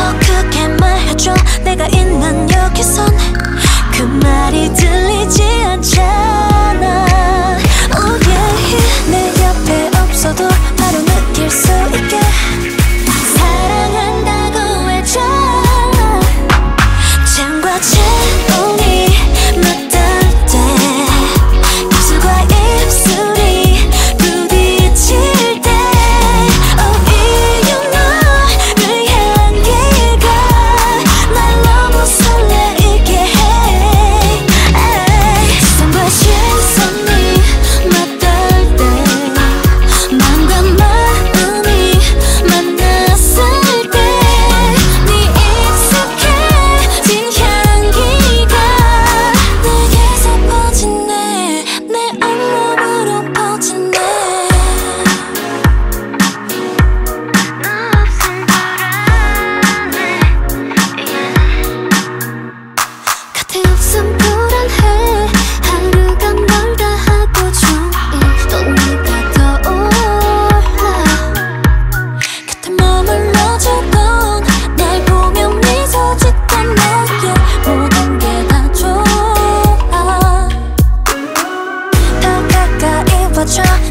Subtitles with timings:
[0.00, 1.34] 더 크게 말해줘.
[1.62, 3.06] 내가 있는 여기선
[3.92, 6.19] 그 말이 들리지 않잖아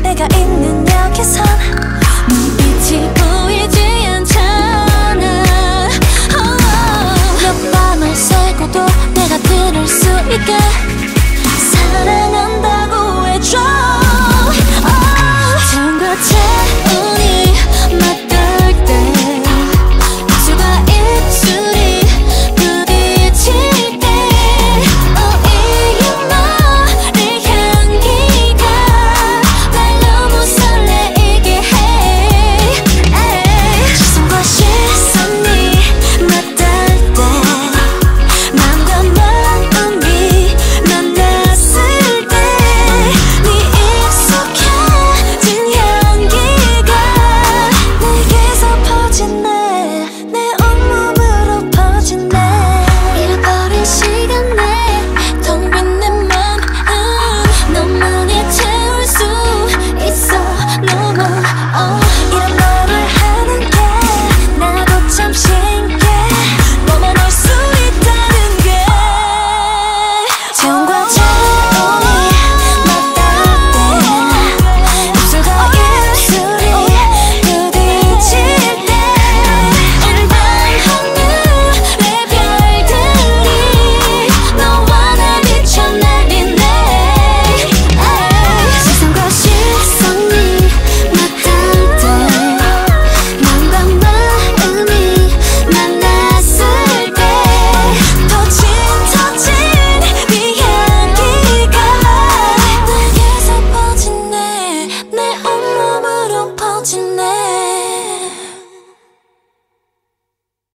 [0.02, 1.49] 내가 있는 여기서